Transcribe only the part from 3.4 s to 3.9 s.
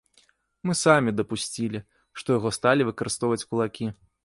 кулакі.